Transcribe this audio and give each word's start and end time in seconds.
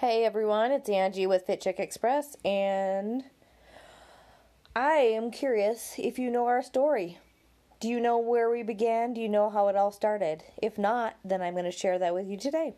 Hey 0.00 0.24
everyone, 0.24 0.70
it's 0.70 0.88
Angie 0.88 1.26
with 1.26 1.44
Fit 1.44 1.60
Chick 1.60 1.80
Express, 1.80 2.36
and 2.44 3.24
I 4.76 4.92
am 4.92 5.32
curious 5.32 5.96
if 5.98 6.20
you 6.20 6.30
know 6.30 6.46
our 6.46 6.62
story. 6.62 7.18
Do 7.80 7.88
you 7.88 7.98
know 7.98 8.16
where 8.16 8.48
we 8.48 8.62
began? 8.62 9.12
Do 9.12 9.20
you 9.20 9.28
know 9.28 9.50
how 9.50 9.66
it 9.66 9.74
all 9.74 9.90
started? 9.90 10.44
If 10.62 10.78
not, 10.78 11.16
then 11.24 11.42
I'm 11.42 11.54
going 11.54 11.64
to 11.64 11.72
share 11.72 11.98
that 11.98 12.14
with 12.14 12.28
you 12.28 12.36
today. 12.36 12.74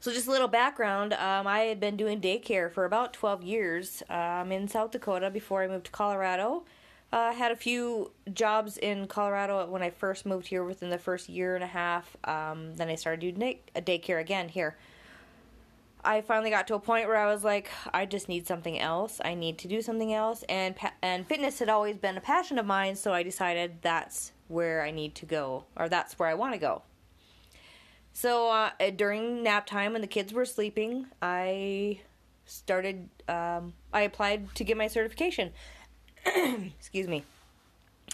So, 0.00 0.12
just 0.12 0.26
a 0.26 0.30
little 0.30 0.48
background 0.48 1.14
um, 1.14 1.46
I 1.46 1.60
had 1.60 1.80
been 1.80 1.96
doing 1.96 2.20
daycare 2.20 2.70
for 2.70 2.84
about 2.84 3.14
12 3.14 3.42
years 3.42 4.02
um, 4.10 4.52
in 4.52 4.68
South 4.68 4.90
Dakota 4.90 5.30
before 5.30 5.62
I 5.62 5.66
moved 5.66 5.86
to 5.86 5.92
Colorado. 5.92 6.64
I 7.10 7.30
uh, 7.30 7.32
had 7.32 7.52
a 7.52 7.56
few 7.56 8.10
jobs 8.34 8.76
in 8.76 9.06
Colorado 9.06 9.64
when 9.70 9.82
I 9.82 9.88
first 9.88 10.26
moved 10.26 10.48
here 10.48 10.62
within 10.62 10.90
the 10.90 10.98
first 10.98 11.26
year 11.26 11.54
and 11.54 11.64
a 11.64 11.68
half. 11.68 12.18
Um, 12.24 12.76
then 12.76 12.90
I 12.90 12.96
started 12.96 13.20
doing 13.20 13.38
day- 13.38 13.62
daycare 13.76 14.20
again 14.20 14.50
here. 14.50 14.76
I 16.08 16.22
finally 16.22 16.48
got 16.48 16.66
to 16.68 16.74
a 16.74 16.80
point 16.80 17.06
where 17.06 17.18
I 17.18 17.30
was 17.30 17.44
like, 17.44 17.68
I 17.92 18.06
just 18.06 18.30
need 18.30 18.46
something 18.46 18.78
else. 18.78 19.20
I 19.22 19.34
need 19.34 19.58
to 19.58 19.68
do 19.68 19.82
something 19.82 20.14
else, 20.14 20.42
and 20.48 20.74
and 21.02 21.26
fitness 21.26 21.58
had 21.58 21.68
always 21.68 21.98
been 21.98 22.16
a 22.16 22.20
passion 22.22 22.58
of 22.58 22.64
mine. 22.64 22.96
So 22.96 23.12
I 23.12 23.22
decided 23.22 23.82
that's 23.82 24.32
where 24.48 24.82
I 24.82 24.90
need 24.90 25.14
to 25.16 25.26
go, 25.26 25.66
or 25.76 25.90
that's 25.90 26.18
where 26.18 26.26
I 26.26 26.32
want 26.32 26.54
to 26.54 26.58
go. 26.58 26.80
So 28.14 28.48
uh, 28.50 28.70
during 28.96 29.42
nap 29.42 29.66
time, 29.66 29.92
when 29.92 30.00
the 30.00 30.06
kids 30.06 30.32
were 30.32 30.46
sleeping, 30.46 31.08
I 31.20 32.00
started. 32.46 33.10
Um, 33.28 33.74
I 33.92 34.00
applied 34.00 34.54
to 34.54 34.64
get 34.64 34.78
my 34.78 34.86
certification. 34.86 35.52
Excuse 36.24 37.06
me. 37.06 37.24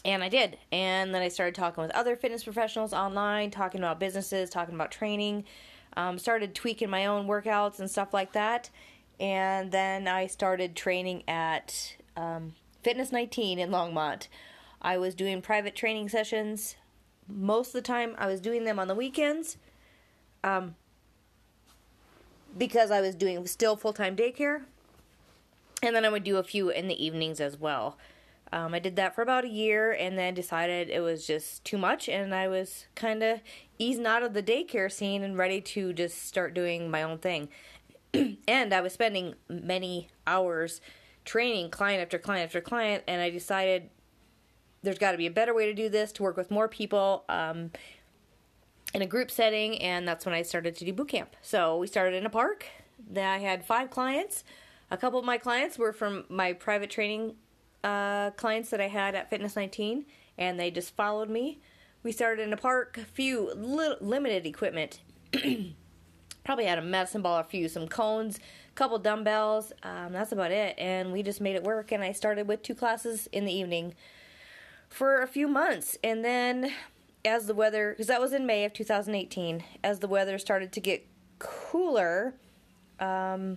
And 0.04 0.24
I 0.24 0.28
did. 0.28 0.58
And 0.72 1.14
then 1.14 1.22
I 1.22 1.28
started 1.28 1.54
talking 1.54 1.80
with 1.80 1.92
other 1.92 2.16
fitness 2.16 2.42
professionals 2.42 2.92
online, 2.92 3.52
talking 3.52 3.80
about 3.80 4.00
businesses, 4.00 4.50
talking 4.50 4.74
about 4.74 4.90
training 4.90 5.44
um, 5.96 6.18
started 6.18 6.54
tweaking 6.54 6.90
my 6.90 7.06
own 7.06 7.26
workouts 7.26 7.78
and 7.78 7.90
stuff 7.90 8.12
like 8.12 8.32
that. 8.32 8.70
And 9.20 9.70
then 9.70 10.08
I 10.08 10.26
started 10.26 10.74
training 10.74 11.22
at 11.28 11.96
um, 12.16 12.54
Fitness 12.82 13.12
19 13.12 13.58
in 13.58 13.70
Longmont. 13.70 14.28
I 14.82 14.98
was 14.98 15.14
doing 15.14 15.40
private 15.40 15.74
training 15.74 16.08
sessions. 16.08 16.76
Most 17.28 17.68
of 17.68 17.74
the 17.74 17.82
time, 17.82 18.14
I 18.18 18.26
was 18.26 18.40
doing 18.40 18.64
them 18.64 18.78
on 18.78 18.88
the 18.88 18.94
weekends 18.94 19.56
um, 20.42 20.74
because 22.56 22.90
I 22.90 23.00
was 23.00 23.14
doing 23.14 23.46
still 23.46 23.76
full 23.76 23.92
time 23.92 24.14
daycare. 24.14 24.62
And 25.82 25.94
then 25.94 26.04
I 26.04 26.08
would 26.08 26.24
do 26.24 26.36
a 26.36 26.42
few 26.42 26.70
in 26.70 26.88
the 26.88 27.04
evenings 27.04 27.40
as 27.40 27.58
well. 27.58 27.96
Um, 28.54 28.72
I 28.72 28.78
did 28.78 28.94
that 28.94 29.16
for 29.16 29.22
about 29.22 29.44
a 29.44 29.48
year 29.48 29.90
and 29.90 30.16
then 30.16 30.32
decided 30.32 30.88
it 30.88 31.00
was 31.00 31.26
just 31.26 31.64
too 31.64 31.76
much, 31.76 32.08
and 32.08 32.32
I 32.32 32.46
was 32.46 32.86
kind 32.94 33.20
of 33.20 33.40
easing 33.80 34.06
out 34.06 34.22
of 34.22 34.32
the 34.32 34.44
daycare 34.44 34.92
scene 34.92 35.24
and 35.24 35.36
ready 35.36 35.60
to 35.60 35.92
just 35.92 36.24
start 36.24 36.54
doing 36.54 36.88
my 36.88 37.02
own 37.02 37.18
thing. 37.18 37.48
and 38.46 38.72
I 38.72 38.80
was 38.80 38.92
spending 38.92 39.34
many 39.48 40.08
hours 40.24 40.80
training 41.24 41.70
client 41.70 42.00
after 42.00 42.16
client 42.16 42.44
after 42.44 42.60
client, 42.60 43.02
and 43.08 43.20
I 43.20 43.28
decided 43.28 43.90
there's 44.84 44.98
got 44.98 45.12
to 45.12 45.18
be 45.18 45.26
a 45.26 45.32
better 45.32 45.52
way 45.52 45.66
to 45.66 45.74
do 45.74 45.88
this 45.88 46.12
to 46.12 46.22
work 46.22 46.36
with 46.36 46.52
more 46.52 46.68
people 46.68 47.24
um, 47.28 47.72
in 48.94 49.02
a 49.02 49.06
group 49.06 49.32
setting, 49.32 49.82
and 49.82 50.06
that's 50.06 50.24
when 50.24 50.34
I 50.34 50.42
started 50.42 50.76
to 50.76 50.84
do 50.84 50.92
boot 50.92 51.08
camp. 51.08 51.34
So 51.42 51.76
we 51.76 51.88
started 51.88 52.14
in 52.14 52.24
a 52.24 52.30
park. 52.30 52.66
Then 53.04 53.28
I 53.28 53.38
had 53.38 53.66
five 53.66 53.90
clients. 53.90 54.44
A 54.92 54.96
couple 54.96 55.18
of 55.18 55.24
my 55.24 55.38
clients 55.38 55.76
were 55.76 55.92
from 55.92 56.24
my 56.28 56.52
private 56.52 56.88
training 56.88 57.34
uh, 57.84 58.30
clients 58.30 58.70
that 58.70 58.80
I 58.80 58.88
had 58.88 59.14
at 59.14 59.30
Fitness 59.30 59.54
19, 59.54 60.06
and 60.38 60.58
they 60.58 60.70
just 60.70 60.96
followed 60.96 61.28
me. 61.28 61.60
We 62.02 62.10
started 62.12 62.42
in 62.42 62.52
a 62.52 62.56
park, 62.56 62.98
a 62.98 63.04
few 63.04 63.52
li- 63.54 63.96
limited 64.00 64.46
equipment. 64.46 65.00
Probably 66.44 66.64
had 66.64 66.78
a 66.78 66.82
medicine 66.82 67.22
ball, 67.22 67.38
a 67.38 67.44
few, 67.44 67.68
some 67.68 67.86
cones, 67.86 68.38
a 68.38 68.74
couple 68.74 68.98
dumbbells. 68.98 69.72
Um, 69.82 70.12
that's 70.12 70.32
about 70.32 70.50
it. 70.50 70.78
And 70.78 71.12
we 71.12 71.22
just 71.22 71.40
made 71.40 71.56
it 71.56 71.62
work. 71.62 71.92
And 71.92 72.02
I 72.02 72.12
started 72.12 72.48
with 72.48 72.62
two 72.62 72.74
classes 72.74 73.28
in 73.32 73.44
the 73.44 73.52
evening 73.52 73.94
for 74.88 75.22
a 75.22 75.26
few 75.26 75.48
months. 75.48 75.96
And 76.04 76.24
then, 76.24 76.72
as 77.24 77.46
the 77.46 77.54
weather, 77.54 77.90
because 77.90 78.08
that 78.08 78.20
was 78.20 78.32
in 78.32 78.46
May 78.46 78.64
of 78.64 78.74
2018, 78.74 79.64
as 79.82 80.00
the 80.00 80.08
weather 80.08 80.38
started 80.38 80.72
to 80.72 80.80
get 80.80 81.06
cooler, 81.38 82.34
um, 83.00 83.56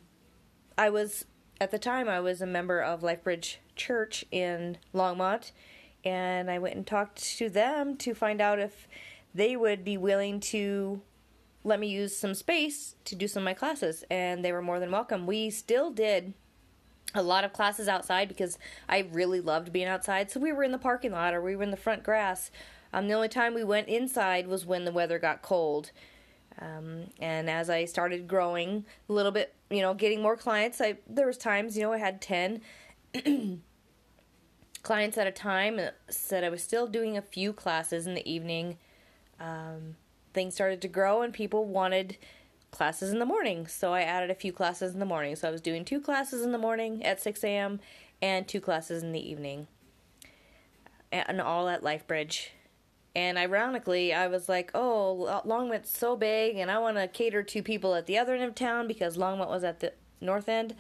I 0.77 0.89
was 0.89 1.25
at 1.59 1.71
the 1.71 1.79
time 1.79 2.07
I 2.07 2.19
was 2.19 2.41
a 2.41 2.45
member 2.45 2.79
of 2.79 3.01
LifeBridge 3.01 3.57
Church 3.77 4.25
in 4.31 4.77
Longmont, 4.93 5.51
and 6.03 6.49
I 6.49 6.59
went 6.59 6.75
and 6.75 6.85
talked 6.85 7.23
to 7.38 7.49
them 7.49 7.95
to 7.97 8.13
find 8.13 8.41
out 8.41 8.59
if 8.59 8.88
they 9.33 9.55
would 9.55 9.83
be 9.83 9.97
willing 9.97 10.39
to 10.39 11.01
let 11.63 11.79
me 11.79 11.88
use 11.88 12.15
some 12.15 12.33
space 12.33 12.95
to 13.05 13.15
do 13.15 13.27
some 13.27 13.43
of 13.43 13.45
my 13.45 13.53
classes, 13.53 14.03
and 14.09 14.43
they 14.43 14.51
were 14.51 14.61
more 14.61 14.79
than 14.79 14.91
welcome. 14.91 15.27
We 15.27 15.49
still 15.49 15.91
did 15.91 16.33
a 17.13 17.23
lot 17.23 17.43
of 17.43 17.53
classes 17.53 17.88
outside 17.88 18.27
because 18.27 18.57
I 18.88 19.07
really 19.11 19.41
loved 19.41 19.71
being 19.71 19.88
outside. 19.88 20.29
So 20.31 20.39
we 20.39 20.51
were 20.51 20.63
in 20.63 20.71
the 20.71 20.77
parking 20.77 21.11
lot 21.11 21.33
or 21.33 21.41
we 21.41 21.55
were 21.55 21.63
in 21.63 21.71
the 21.71 21.77
front 21.77 22.03
grass. 22.03 22.51
Um, 22.94 23.07
the 23.07 23.13
only 23.13 23.29
time 23.29 23.53
we 23.53 23.63
went 23.63 23.88
inside 23.88 24.47
was 24.47 24.65
when 24.65 24.85
the 24.85 24.91
weather 24.91 25.19
got 25.19 25.41
cold. 25.41 25.91
Um, 26.59 27.05
and 27.19 27.49
as 27.49 27.69
I 27.69 27.85
started 27.85 28.27
growing 28.27 28.85
a 29.09 29.13
little 29.13 29.31
bit, 29.31 29.53
you 29.69 29.81
know, 29.81 29.94
getting 29.94 30.21
more 30.21 30.35
clients, 30.35 30.81
I 30.81 30.97
there 31.07 31.27
was 31.27 31.38
times, 31.38 31.77
you 31.77 31.83
know, 31.83 31.94
I 31.94 31.97
had 31.97 32.21
ten 32.21 32.61
clients 34.87 35.17
at 35.17 35.27
a 35.27 35.31
time. 35.31 35.79
Said 36.09 36.45
I 36.45 36.49
was 36.49 36.63
still 36.63 36.87
doing 36.87 37.17
a 37.17 37.21
few 37.21 37.51
classes 37.51 38.07
in 38.07 38.13
the 38.13 38.29
evening. 38.29 38.77
Um, 39.37 39.97
things 40.33 40.55
started 40.55 40.81
to 40.81 40.87
grow, 40.87 41.21
and 41.21 41.33
people 41.33 41.65
wanted 41.65 42.17
classes 42.71 43.11
in 43.11 43.19
the 43.19 43.25
morning, 43.25 43.67
so 43.67 43.93
I 43.93 44.01
added 44.01 44.31
a 44.31 44.35
few 44.35 44.53
classes 44.53 44.93
in 44.93 44.99
the 44.99 45.05
morning. 45.05 45.35
So 45.35 45.47
I 45.47 45.51
was 45.51 45.61
doing 45.61 45.83
two 45.83 45.99
classes 45.99 46.41
in 46.41 46.53
the 46.53 46.57
morning 46.57 47.03
at 47.03 47.21
6 47.21 47.43
a.m. 47.43 47.81
and 48.21 48.47
two 48.47 48.61
classes 48.61 49.03
in 49.03 49.11
the 49.11 49.29
evening, 49.29 49.67
and 51.11 51.41
all 51.41 51.67
at 51.67 51.83
LifeBridge 51.83 52.47
and 53.17 53.39
ironically, 53.39 54.13
I 54.13 54.27
was 54.27 54.47
like, 54.47 54.69
oh, 54.75 55.41
Longmont's 55.43 55.89
so 55.89 56.15
big, 56.15 56.57
and 56.57 56.69
I 56.69 56.77
want 56.77 56.97
to 56.97 57.07
cater 57.07 57.41
to 57.41 57.63
people 57.63 57.95
at 57.95 58.05
the 58.05 58.15
other 58.15 58.35
end 58.35 58.43
of 58.43 58.53
town 58.53 58.87
because 58.87 59.17
Longmont 59.17 59.49
was 59.49 59.63
at 59.63 59.79
the 59.79 59.93
north 60.21 60.47
end. 60.47 60.75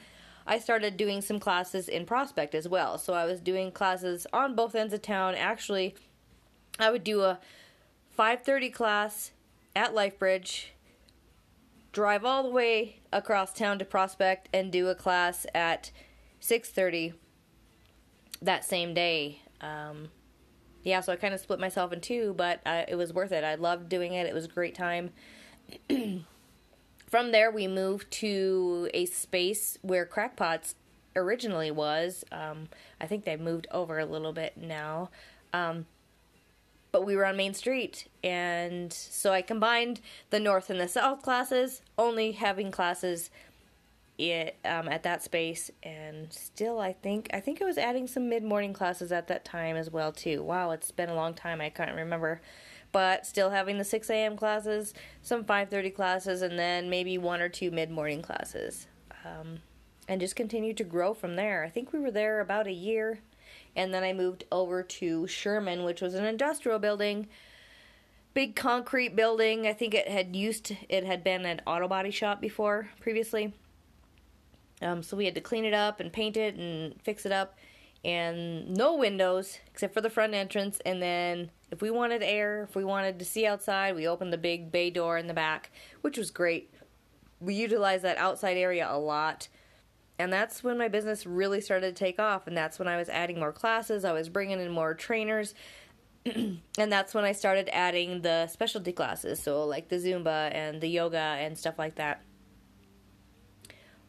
I 0.47 0.59
started 0.59 0.95
doing 0.95 1.21
some 1.21 1.39
classes 1.39 1.89
in 1.89 2.05
Prospect 2.05 2.55
as 2.55 2.67
well. 2.67 2.97
So 2.97 3.13
I 3.13 3.25
was 3.25 3.41
doing 3.41 3.71
classes 3.71 4.25
on 4.31 4.55
both 4.55 4.75
ends 4.75 4.93
of 4.93 5.01
town. 5.01 5.35
Actually, 5.35 5.93
I 6.79 6.89
would 6.89 7.03
do 7.03 7.21
a 7.21 7.39
5:30 8.17 8.69
class 8.71 9.31
at 9.75 9.93
Lifebridge, 9.93 10.67
drive 11.91 12.23
all 12.23 12.43
the 12.43 12.49
way 12.49 13.01
across 13.11 13.53
town 13.53 13.77
to 13.79 13.85
Prospect, 13.85 14.47
and 14.53 14.71
do 14.71 14.87
a 14.87 14.95
class 14.95 15.45
at 15.53 15.91
6:30 16.39 17.13
that 18.41 18.63
same 18.63 18.93
day. 18.93 19.41
Um, 19.59 20.11
yeah, 20.83 21.01
so 21.01 21.11
I 21.11 21.17
kind 21.17 21.33
of 21.33 21.41
split 21.41 21.59
myself 21.59 21.91
in 21.91 21.99
two, 21.99 22.33
but 22.37 22.61
uh, 22.65 22.85
it 22.87 22.95
was 22.95 23.11
worth 23.11 23.33
it. 23.33 23.43
I 23.43 23.55
loved 23.55 23.89
doing 23.89 24.13
it. 24.13 24.25
It 24.25 24.33
was 24.33 24.45
a 24.45 24.49
great 24.49 24.75
time. 24.75 25.11
From 27.09 27.31
there, 27.31 27.49
we 27.51 27.67
moved 27.67 28.11
to 28.11 28.89
a 28.93 29.05
space 29.05 29.77
where 29.81 30.05
Crackpots 30.05 30.75
originally 31.15 31.71
was. 31.71 32.25
Um, 32.31 32.67
I 32.99 33.07
think 33.07 33.23
they 33.23 33.37
moved 33.37 33.67
over 33.71 33.97
a 33.97 34.05
little 34.05 34.33
bit 34.33 34.57
now. 34.57 35.09
Um, 35.53 35.85
but 36.91 37.05
we 37.05 37.15
were 37.15 37.25
on 37.25 37.37
Main 37.37 37.53
Street, 37.53 38.07
and 38.23 38.91
so 38.91 39.31
I 39.31 39.41
combined 39.41 40.01
the 40.29 40.39
North 40.39 40.69
and 40.69 40.79
the 40.79 40.87
South 40.87 41.21
classes, 41.21 41.81
only 41.97 42.31
having 42.31 42.71
classes 42.71 43.29
it 44.17 44.57
um, 44.65 44.87
at 44.87 45.03
that 45.03 45.21
space 45.21 45.69
and 45.83 46.33
still 46.33 46.79
i 46.79 46.91
think 46.91 47.29
i 47.33 47.39
think 47.39 47.61
i 47.61 47.65
was 47.65 47.77
adding 47.77 48.07
some 48.07 48.27
mid-morning 48.27 48.73
classes 48.73 49.11
at 49.11 49.27
that 49.27 49.45
time 49.45 49.75
as 49.75 49.91
well 49.91 50.11
too 50.11 50.41
wow 50.41 50.71
it's 50.71 50.89
been 50.89 51.09
a 51.09 51.13
long 51.15 51.33
time 51.33 51.61
i 51.61 51.69
can't 51.69 51.95
remember 51.95 52.41
but 52.91 53.25
still 53.25 53.49
having 53.49 53.77
the 53.77 53.83
6 53.83 54.09
a.m 54.09 54.37
classes 54.37 54.93
some 55.21 55.43
5.30 55.43 55.93
classes 55.93 56.41
and 56.41 56.57
then 56.57 56.89
maybe 56.89 57.17
one 57.17 57.41
or 57.41 57.49
two 57.49 57.71
mid-morning 57.71 58.21
classes. 58.21 58.87
Um, 59.25 59.59
and 60.07 60.21
just 60.21 60.35
continued 60.35 60.77
to 60.77 60.83
grow 60.83 61.13
from 61.13 61.35
there. 61.35 61.63
I 61.63 61.69
think 61.69 61.91
we 61.91 61.99
were 61.99 62.11
there 62.11 62.39
about 62.39 62.67
a 62.67 62.71
year 62.71 63.19
and 63.75 63.93
then 63.93 64.03
i 64.03 64.11
moved 64.11 64.43
over 64.51 64.81
to 64.81 65.27
sherman 65.27 65.83
which 65.83 66.01
was 66.01 66.15
an 66.15 66.25
industrial 66.25 66.79
building 66.79 67.27
big 68.37 68.55
concrete 68.55 69.15
building. 69.15 69.65
I 69.65 69.73
think 69.73 69.95
it 69.95 70.07
had 70.07 70.35
used 70.35 70.71
it 70.89 71.03
had 71.03 71.23
been 71.23 71.43
an 71.43 71.59
auto 71.65 71.87
body 71.87 72.11
shop 72.11 72.39
before 72.39 72.87
previously. 72.99 73.51
Um, 74.79 75.01
so 75.01 75.17
we 75.17 75.25
had 75.25 75.33
to 75.33 75.41
clean 75.41 75.65
it 75.65 75.73
up 75.73 75.99
and 75.99 76.13
paint 76.13 76.37
it 76.37 76.53
and 76.53 77.01
fix 77.01 77.25
it 77.25 77.31
up. 77.31 77.57
And 78.03 78.69
no 78.75 78.95
windows 78.95 79.59
except 79.71 79.93
for 79.93 80.01
the 80.01 80.09
front 80.09 80.33
entrance. 80.33 80.79
And 80.85 81.01
then 81.01 81.51
if 81.71 81.81
we 81.81 81.91
wanted 81.91 82.23
air, 82.23 82.63
if 82.63 82.75
we 82.75 82.83
wanted 82.83 83.19
to 83.19 83.25
see 83.25 83.45
outside, 83.45 83.95
we 83.95 84.07
opened 84.07 84.31
the 84.31 84.37
big 84.37 84.71
bay 84.71 84.89
door 84.89 85.17
in 85.17 85.27
the 85.27 85.33
back, 85.33 85.71
which 86.01 86.17
was 86.17 86.31
great. 86.31 86.73
We 87.39 87.53
utilized 87.55 88.03
that 88.03 88.17
outside 88.17 88.57
area 88.57 88.87
a 88.89 88.97
lot. 88.97 89.47
And 90.19 90.33
that's 90.33 90.63
when 90.63 90.77
my 90.77 90.87
business 90.87 91.25
really 91.25 91.61
started 91.61 91.95
to 91.95 91.99
take 91.99 92.19
off. 92.19 92.47
And 92.47 92.57
that's 92.57 92.79
when 92.79 92.87
I 92.87 92.97
was 92.97 93.09
adding 93.09 93.39
more 93.39 93.51
classes, 93.51 94.05
I 94.05 94.13
was 94.13 94.29
bringing 94.29 94.59
in 94.59 94.71
more 94.71 94.93
trainers. 94.93 95.53
and 96.35 96.91
that's 96.91 97.13
when 97.13 97.23
I 97.23 97.31
started 97.31 97.69
adding 97.71 98.21
the 98.21 98.47
specialty 98.47 98.91
classes, 98.91 99.41
so 99.41 99.65
like 99.65 99.89
the 99.89 99.97
Zumba 99.97 100.53
and 100.53 100.81
the 100.81 100.87
yoga 100.87 101.17
and 101.17 101.57
stuff 101.57 101.77
like 101.77 101.95
that. 101.95 102.21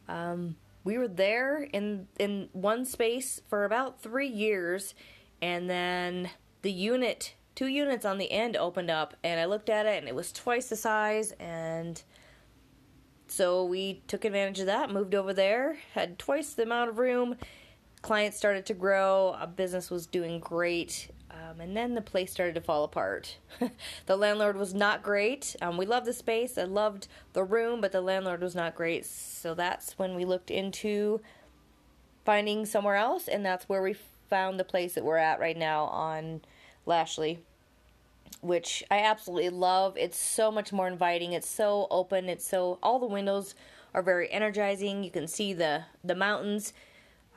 Um, 0.07 0.55
we 0.83 0.97
were 0.97 1.07
there 1.07 1.63
in 1.63 2.07
in 2.19 2.49
one 2.53 2.85
space 2.85 3.41
for 3.47 3.65
about 3.65 4.01
three 4.01 4.27
years, 4.27 4.93
and 5.41 5.69
then 5.69 6.29
the 6.61 6.71
unit, 6.71 7.35
two 7.55 7.67
units 7.67 8.05
on 8.05 8.17
the 8.17 8.31
end 8.31 8.55
opened 8.55 8.89
up, 8.89 9.15
and 9.23 9.39
I 9.39 9.45
looked 9.45 9.69
at 9.69 9.85
it, 9.85 9.99
and 9.99 10.07
it 10.07 10.15
was 10.15 10.31
twice 10.31 10.69
the 10.69 10.75
size, 10.75 11.31
and 11.39 12.01
so 13.27 13.63
we 13.63 14.01
took 14.07 14.25
advantage 14.25 14.59
of 14.59 14.65
that, 14.65 14.91
moved 14.91 15.13
over 15.13 15.33
there, 15.33 15.77
had 15.93 16.17
twice 16.17 16.53
the 16.53 16.63
amount 16.63 16.89
of 16.89 16.97
room. 16.97 17.35
Clients 18.01 18.37
started 18.37 18.65
to 18.67 18.73
grow, 18.73 19.35
a 19.39 19.45
business 19.45 19.91
was 19.91 20.07
doing 20.07 20.39
great, 20.39 21.09
um, 21.49 21.61
and 21.61 21.75
then 21.75 21.95
the 21.95 22.01
place 22.01 22.31
started 22.31 22.55
to 22.55 22.61
fall 22.61 22.83
apart. 22.83 23.37
the 24.05 24.15
landlord 24.15 24.57
was 24.57 24.73
not 24.73 25.03
great. 25.03 25.55
Um, 25.61 25.77
we 25.77 25.85
loved 25.85 26.05
the 26.05 26.13
space, 26.13 26.57
I 26.57 26.63
loved 26.63 27.07
the 27.33 27.43
room, 27.43 27.81
but 27.81 27.91
the 27.91 28.01
landlord 28.01 28.41
was 28.41 28.55
not 28.55 28.75
great. 28.75 29.05
So 29.05 29.53
that's 29.53 29.97
when 29.97 30.15
we 30.15 30.25
looked 30.25 30.51
into 30.51 31.21
finding 32.25 32.65
somewhere 32.65 32.95
else, 32.95 33.27
and 33.27 33.45
that's 33.45 33.67
where 33.67 33.81
we 33.81 33.95
found 34.29 34.59
the 34.59 34.63
place 34.63 34.93
that 34.93 35.03
we're 35.03 35.17
at 35.17 35.39
right 35.39 35.57
now 35.57 35.85
on 35.85 36.41
Lashley, 36.85 37.39
which 38.41 38.83
I 38.91 38.99
absolutely 38.99 39.49
love. 39.49 39.97
It's 39.97 40.17
so 40.17 40.51
much 40.51 40.71
more 40.71 40.87
inviting. 40.87 41.33
It's 41.33 41.49
so 41.49 41.87
open. 41.89 42.29
It's 42.29 42.45
so 42.45 42.77
all 42.83 42.99
the 42.99 43.07
windows 43.07 43.55
are 43.93 44.03
very 44.03 44.31
energizing. 44.31 45.03
You 45.03 45.11
can 45.11 45.27
see 45.27 45.53
the 45.53 45.85
the 46.03 46.15
mountains 46.15 46.73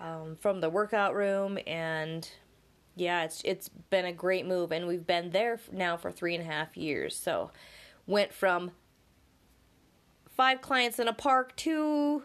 um, 0.01 0.37
from 0.41 0.61
the 0.61 0.69
workout 0.69 1.15
room, 1.15 1.59
and 1.67 2.29
yeah, 2.97 3.25
it's 3.25 3.43
it's 3.45 3.69
been 3.69 4.05
a 4.05 4.13
great 4.13 4.47
move, 4.47 4.73
and 4.73 4.87
we've 4.87 5.07
been 5.07 5.31
there 5.31 5.59
now 5.73 5.97
for 5.97 6.11
three 6.11 6.35
and 6.35 6.43
a 6.43 6.47
half 6.47 6.77
years. 6.77 7.17
So 7.17 7.51
went 8.07 8.33
from 8.33 8.73
five 10.29 10.61
clients 10.61 10.99
in 10.99 11.09
a 11.09 11.13
park 11.13 11.57
to 11.57 12.25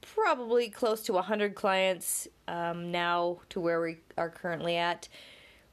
probably 0.00 0.68
close 0.68 1.02
to 1.02 1.12
100 1.12 1.54
clients 1.54 2.26
um, 2.48 2.90
now 2.90 3.40
to 3.50 3.60
where 3.60 3.80
we 3.80 3.98
are 4.16 4.30
currently 4.30 4.76
at 4.76 5.08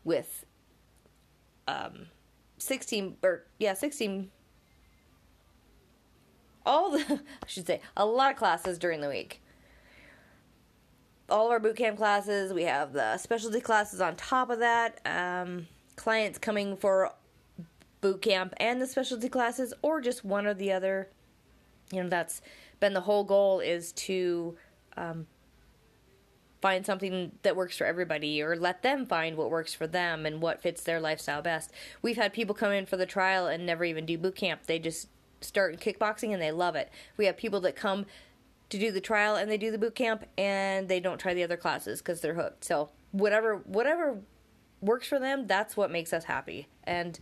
with 0.03 0.45
um, 1.67 2.07
16 2.57 3.17
or 3.23 3.45
yeah 3.59 3.73
16 3.73 4.29
all 6.65 6.91
the 6.91 6.99
I 7.43 7.47
should 7.47 7.67
say 7.67 7.81
a 7.95 8.05
lot 8.05 8.31
of 8.31 8.37
classes 8.37 8.77
during 8.77 9.01
the 9.01 9.09
week 9.09 9.41
all 11.29 11.45
of 11.45 11.51
our 11.51 11.59
boot 11.59 11.75
camp 11.75 11.97
classes 11.97 12.53
we 12.53 12.63
have 12.63 12.94
the 12.94 13.18
specialty 13.18 13.59
classes 13.59 14.01
on 14.01 14.15
top 14.15 14.50
of 14.50 14.59
that 14.59 15.00
um, 15.06 15.68
clients 15.95 16.38
coming 16.38 16.77
for 16.77 17.12
boot 18.01 18.21
camp 18.21 18.53
and 18.57 18.81
the 18.81 18.88
specialty 18.88 19.29
classes 19.29 19.74
or 19.81 20.00
just 20.00 20.24
one 20.24 20.45
or 20.45 20.53
the 20.53 20.71
other 20.71 21.09
you 21.91 22.01
know 22.01 22.09
that's 22.09 22.41
been 22.79 22.94
the 22.94 23.01
whole 23.01 23.24
goal 23.24 23.59
is 23.59 23.91
to 23.91 24.56
um, 24.95 25.27
find 26.62 26.85
something 26.85 27.31
that 27.44 27.56
works 27.56 27.77
for 27.77 27.85
everybody 27.85 28.41
or 28.41 28.56
let 28.56 28.81
them 28.81 29.06
find 29.06 29.38
what 29.38 29.50
works 29.50 29.73
for 29.73 29.88
them 29.88 30.25
and 30.25 30.41
what 30.41 30.62
fits 30.62 30.83
their 30.83 31.00
lifestyle 31.00 31.41
best. 31.41 31.71
We've 32.01 32.18
had 32.18 32.33
people 32.33 32.56
come 32.56 32.71
in 32.71 32.85
for 32.85 32.97
the 32.97 33.06
trial 33.06 33.47
and 33.47 33.65
never 33.65 33.83
even 33.85 34.06
do 34.06 34.18
boot 34.18 34.35
camp. 34.35 34.65
They 34.65 34.80
just 34.80 35.07
start 35.41 35.80
kickboxing 35.80 36.33
and 36.33 36.41
they 36.41 36.51
love 36.51 36.75
it. 36.75 36.89
We 37.15 37.25
have 37.25 37.38
people 37.38 37.62
that 37.62 37.75
come 37.75 38.06
to 38.69 38.77
do 38.77 38.91
the 38.91 39.01
trial 39.01 39.35
and 39.35 39.49
they 39.49 39.57
do 39.57 39.71
the 39.71 39.77
boot 39.77 39.95
camp 39.95 40.25
and 40.37 40.87
they 40.87 40.99
don't 40.99 41.19
try 41.19 41.33
the 41.33 41.43
other 41.43 41.57
classes 41.57 42.01
cuz 42.01 42.21
they're 42.21 42.35
hooked. 42.35 42.63
So, 42.63 42.89
whatever 43.11 43.57
whatever 43.57 44.19
works 44.81 45.07
for 45.07 45.19
them, 45.19 45.47
that's 45.47 45.75
what 45.77 45.91
makes 45.91 46.13
us 46.13 46.25
happy. 46.25 46.67
And 46.83 47.19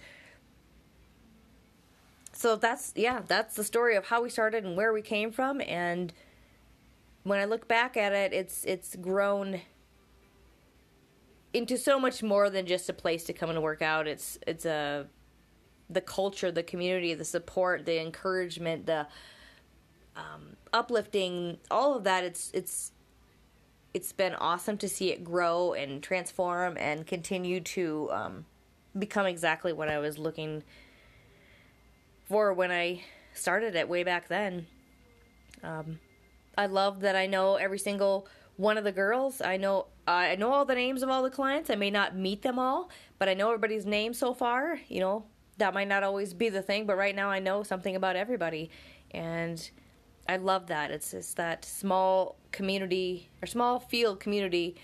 so 2.34 2.56
that's 2.56 2.94
yeah, 2.96 3.22
that's 3.28 3.56
the 3.56 3.64
story 3.64 3.96
of 3.96 4.08
how 4.08 4.22
we 4.22 4.30
started 4.30 4.66
and 4.66 4.76
where 4.76 4.92
we 4.92 5.02
came 5.02 5.32
from 5.32 5.62
and 5.62 6.14
when 7.26 7.40
I 7.40 7.46
look 7.46 7.68
back 7.68 7.98
at 7.98 8.14
it, 8.14 8.34
it's 8.34 8.64
it's 8.66 8.96
grown 8.96 9.62
into 11.54 11.76
so 11.76 12.00
much 12.00 12.22
more 12.22 12.52
than 12.52 12.68
just 12.68 12.88
a 12.88 12.94
place 12.94 13.24
to 13.24 13.34
come 13.34 13.50
and 13.50 13.62
work 13.64 13.82
out. 13.82 14.08
It's 14.08 14.38
it's 14.46 14.66
a 14.66 15.08
the 15.90 16.02
culture, 16.02 16.52
the 16.52 16.64
community, 16.64 17.16
the 17.16 17.26
support, 17.26 17.86
the 17.86 18.00
encouragement, 18.00 18.86
the 18.86 19.08
um, 20.16 20.56
uplifting, 20.74 21.58
all 21.70 21.96
of 21.96 22.04
that. 22.04 22.24
It's 22.24 22.52
it's 22.54 22.92
it's 23.94 24.12
been 24.12 24.36
awesome 24.36 24.78
to 24.78 24.90
see 24.90 25.12
it 25.12 25.24
grow 25.24 25.74
and 25.74 26.04
transform 26.04 26.76
and 26.78 27.08
continue 27.08 27.62
to 27.62 28.10
um, 28.12 28.46
become 28.98 29.26
exactly 29.26 29.72
what 29.72 29.88
I 29.90 30.00
was 30.00 30.18
looking 30.18 30.64
for 32.26 32.54
when 32.54 32.72
I 32.72 33.04
started 33.34 33.76
it 33.76 33.88
way 33.88 34.04
back 34.04 34.28
then. 34.28 34.68
Um, 35.64 36.00
I 36.58 36.66
love 36.66 37.02
that 37.02 37.16
I 37.16 37.26
know 37.26 37.56
every 37.56 37.80
single 37.80 38.28
one 38.58 38.78
of 38.78 38.84
the 38.84 38.92
girls. 38.92 39.42
I 39.42 39.58
know 39.58 39.88
I 40.08 40.36
know 40.36 40.52
all 40.54 40.66
the 40.66 40.76
names 40.76 41.04
of 41.04 41.10
all 41.10 41.24
the 41.24 41.30
clients. 41.30 41.70
I 41.70 41.76
may 41.76 41.90
not 41.90 42.16
meet 42.16 42.42
them 42.42 42.60
all, 42.60 42.90
but 43.18 43.28
I 43.30 43.34
know 43.34 43.48
everybody's 43.48 43.86
name 43.86 44.14
so 44.14 44.34
far. 44.34 44.80
You 44.88 45.00
know 45.00 45.26
that 45.58 45.74
might 45.74 45.88
not 45.88 46.04
always 46.04 46.34
be 46.34 46.50
the 46.50 46.62
thing, 46.62 46.86
but 46.86 46.98
right 46.98 47.16
now 47.16 47.30
I 47.30 47.40
know 47.40 47.64
something 47.64 47.96
about 47.96 48.16
everybody, 48.16 48.70
and 49.12 49.70
I 50.28 50.38
love 50.38 50.68
that. 50.68 50.92
It's 50.92 51.12
just 51.12 51.38
that 51.38 51.66
small 51.66 52.38
community 52.52 53.30
or 53.42 53.46
small 53.46 53.80
field 53.80 54.20
community 54.20 54.76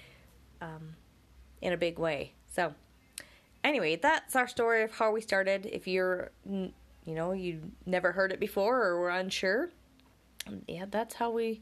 um, 0.61 0.95
in 1.61 1.73
a 1.73 1.77
big 1.77 1.97
way. 1.97 2.33
So 2.47 2.73
anyway, 3.63 3.95
that's 3.95 4.35
our 4.35 4.47
story 4.47 4.83
of 4.83 4.91
how 4.91 5.11
we 5.11 5.21
started. 5.21 5.65
If 5.65 5.87
you're 5.87 6.31
you 6.45 7.15
know, 7.15 7.31
you 7.31 7.71
never 7.85 8.11
heard 8.11 8.31
it 8.31 8.39
before 8.39 8.83
or 8.83 8.99
were 8.99 9.09
unsure, 9.09 9.71
yeah, 10.67 10.85
that's 10.89 11.15
how 11.15 11.31
we 11.31 11.61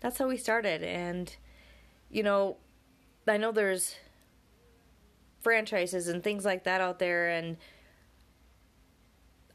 that's 0.00 0.18
how 0.18 0.26
we 0.26 0.36
started 0.36 0.82
and 0.82 1.36
you 2.10 2.22
know, 2.22 2.56
I 3.26 3.36
know 3.36 3.52
there's 3.52 3.96
franchises 5.40 6.08
and 6.08 6.22
things 6.22 6.44
like 6.44 6.64
that 6.64 6.80
out 6.80 6.98
there 6.98 7.28
and 7.28 7.56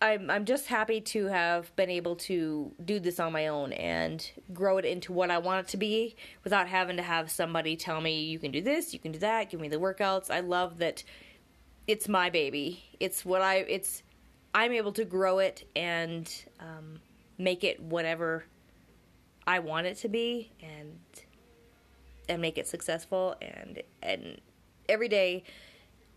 I'm 0.02 0.30
I'm 0.30 0.46
just 0.46 0.68
happy 0.68 1.02
to 1.02 1.26
have 1.26 1.76
been 1.76 1.90
able 1.90 2.16
to 2.18 2.72
do 2.84 3.00
this 3.00 3.20
on 3.20 3.34
my 3.34 3.48
own 3.48 3.74
and 3.74 4.30
grow 4.54 4.78
it 4.78 4.86
into 4.86 5.12
what 5.12 5.32
I 5.32 5.40
want 5.40 5.68
it 5.68 5.72
to 5.72 5.78
be 5.78 6.16
without 6.44 6.68
having 6.68 6.98
to 6.98 7.04
have 7.04 7.32
somebody 7.32 7.76
tell 7.76 8.00
me 8.00 8.24
you 8.24 8.38
can 8.38 8.52
do 8.52 8.62
this, 8.62 8.94
you 8.94 9.00
can 9.00 9.12
do 9.12 9.20
that, 9.20 9.50
give 9.50 9.60
me 9.60 9.70
the 9.70 9.78
workouts. 9.78 10.30
I 10.30 10.42
love 10.42 10.78
that 10.78 11.04
it's 11.88 12.08
my 12.08 12.30
baby. 12.30 12.84
It's 13.00 13.26
what 13.26 13.42
I 13.42 13.58
it's 13.58 14.04
I'm 14.54 14.72
able 14.72 14.92
to 14.94 15.06
grow 15.06 15.40
it 15.40 15.68
and 15.76 16.32
um, 16.60 17.00
make 17.38 17.64
it 17.64 17.80
whatever 17.80 18.46
I 19.46 19.60
want 19.60 19.88
it 19.88 19.98
to 20.00 20.10
be, 20.10 20.52
and 20.62 21.00
and 22.28 22.42
make 22.42 22.58
it 22.58 22.68
successful. 22.68 23.36
And 23.42 23.82
and 24.04 24.42
every 24.90 25.08
day, 25.08 25.44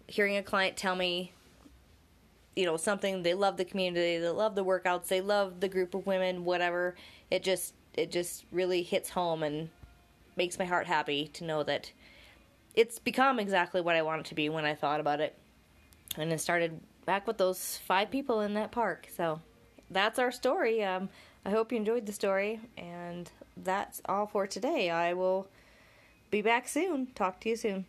hearing 0.07 0.37
a 0.37 0.43
client 0.43 0.77
tell 0.77 0.97
me, 0.97 1.33
you 2.57 2.65
know, 2.67 2.77
something 2.77 3.23
they 3.23 3.35
love 3.35 3.57
the 3.57 3.65
community, 3.65 4.19
they 4.19 4.29
love 4.29 4.55
the 4.55 4.65
workouts, 4.65 5.09
they 5.09 5.21
love 5.21 5.61
the 5.61 5.69
group 5.69 5.95
of 5.95 6.07
women, 6.07 6.45
whatever. 6.45 6.97
It 7.31 7.43
just 7.43 7.75
it 7.95 8.11
just 8.11 8.45
really 8.53 8.83
hits 8.83 9.11
home 9.11 9.43
and 9.43 9.69
makes 10.37 10.59
my 10.59 10.65
heart 10.65 10.87
happy 10.87 11.29
to 11.35 11.45
know 11.45 11.63
that 11.65 11.93
it's 12.75 12.99
become 12.99 13.39
exactly 13.39 13.81
what 13.81 13.97
I 13.97 14.03
want 14.03 14.21
it 14.21 14.27
to 14.27 14.35
be 14.35 14.49
when 14.49 14.65
I 14.65 14.75
thought 14.75 15.01
about 15.01 15.21
it. 15.21 15.37
And 16.17 16.33
it 16.33 16.41
started 16.41 16.81
back 17.05 17.27
with 17.27 17.39
those 17.39 17.79
five 17.79 18.11
people 18.11 18.41
in 18.41 18.55
that 18.55 18.71
park. 18.71 19.09
So 19.15 19.41
that's 19.91 20.19
our 20.19 20.31
story. 20.31 20.85
Um, 20.85 21.09
I 21.45 21.51
hope 21.51 21.73
you 21.73 21.79
enjoyed 21.79 22.07
the 22.07 22.13
story, 22.13 22.61
and 22.77 23.31
that's 23.57 24.03
all 24.05 24.27
for 24.27 24.47
today. 24.47 24.91
I 24.91 25.15
will 25.15 25.49
be 26.31 26.43
back 26.43 26.69
soon. 26.69 27.09
Talk 27.15 27.41
to 27.41 27.49
you 27.49 27.57
soon. 27.57 27.87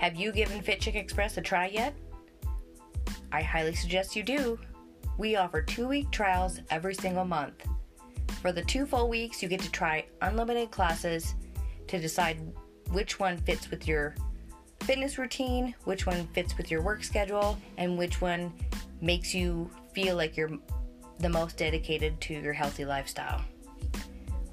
Have 0.00 0.16
you 0.16 0.32
given 0.32 0.62
Fit 0.62 0.80
Chick 0.80 0.94
Express 0.94 1.36
a 1.36 1.42
try 1.42 1.66
yet? 1.66 1.92
I 3.32 3.42
highly 3.42 3.74
suggest 3.74 4.16
you 4.16 4.22
do. 4.22 4.58
We 5.18 5.36
offer 5.36 5.60
two 5.60 5.86
week 5.86 6.10
trials 6.10 6.58
every 6.70 6.94
single 6.94 7.26
month. 7.26 7.66
For 8.40 8.50
the 8.50 8.62
two 8.62 8.86
full 8.86 9.10
weeks, 9.10 9.42
you 9.42 9.48
get 9.50 9.60
to 9.60 9.70
try 9.70 10.06
unlimited 10.22 10.70
classes 10.70 11.34
to 11.88 11.98
decide 12.00 12.40
which 12.92 13.20
one 13.20 13.36
fits 13.36 13.70
with 13.70 13.86
your 13.86 14.14
fitness 14.84 15.18
routine, 15.18 15.74
which 15.84 16.06
one 16.06 16.26
fits 16.28 16.56
with 16.56 16.70
your 16.70 16.80
work 16.80 17.04
schedule, 17.04 17.58
and 17.76 17.98
which 17.98 18.22
one 18.22 18.54
makes 19.02 19.34
you 19.34 19.70
feel 19.92 20.16
like 20.16 20.34
you're 20.34 20.56
the 21.18 21.28
most 21.28 21.58
dedicated 21.58 22.18
to 22.22 22.32
your 22.32 22.54
healthy 22.54 22.86
lifestyle. 22.86 23.42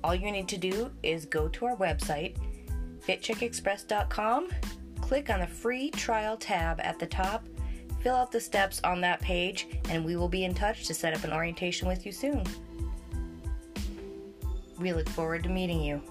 All 0.04 0.14
you 0.14 0.30
need 0.30 0.50
to 0.50 0.58
do 0.58 0.92
is 1.04 1.26
go 1.26 1.48
to 1.48 1.68
our 1.68 1.78
website, 1.78 2.36
fitchickexpress.com, 3.08 4.50
click 5.02 5.30
on 5.30 5.40
the 5.40 5.48
free 5.48 5.90
trial 5.92 6.38
tab 6.38 6.80
at 6.82 7.00
the 7.00 7.06
top, 7.06 7.46
fill 8.02 8.16
out 8.16 8.32
the 8.32 8.40
steps 8.40 8.80
on 8.84 9.02
that 9.02 9.22
page, 9.22 9.68
and 9.90 10.04
we 10.04 10.16
will 10.16 10.30
be 10.30 10.44
in 10.44 10.54
touch 10.54 10.86
to 10.88 10.94
set 10.94 11.14
up 11.14 11.24
an 11.24 11.34
orientation 11.34 11.88
with 11.88 12.06
you 12.06 12.12
soon. 12.12 12.44
We 14.80 14.94
look 14.94 15.10
forward 15.10 15.44
to 15.44 15.50
meeting 15.50 15.82
you. 15.82 16.02